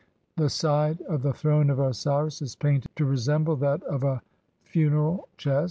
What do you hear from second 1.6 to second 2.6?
of Osiris is